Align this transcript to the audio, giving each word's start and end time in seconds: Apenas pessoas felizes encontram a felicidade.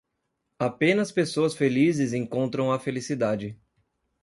Apenas 0.57 1.11
pessoas 1.11 1.53
felizes 1.55 2.11
encontram 2.11 2.71
a 2.71 2.79
felicidade. 2.79 3.55